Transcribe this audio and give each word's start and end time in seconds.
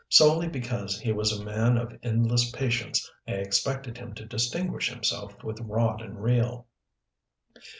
Solely 0.09 0.47
because 0.47 0.99
he 0.99 1.11
was 1.11 1.31
a 1.31 1.45
man 1.45 1.77
of 1.77 1.95
endless 2.01 2.49
patience 2.49 3.07
I 3.27 3.33
expected 3.33 3.99
him 3.99 4.15
to 4.15 4.25
distinguish 4.25 4.89
himself 4.89 5.43
with 5.43 5.61
rod 5.61 6.01
and 6.01 6.23
reel. 6.23 6.65